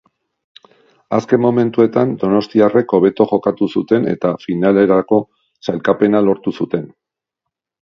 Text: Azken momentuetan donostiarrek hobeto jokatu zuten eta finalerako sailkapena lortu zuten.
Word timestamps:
Azken 1.17 1.43
momentuetan 1.43 2.15
donostiarrek 2.23 2.95
hobeto 2.99 3.27
jokatu 3.33 3.69
zuten 3.81 4.09
eta 4.15 4.33
finalerako 4.47 5.23
sailkapena 5.69 6.25
lortu 6.31 6.57
zuten. 6.61 6.91